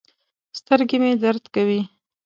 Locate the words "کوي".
1.55-1.81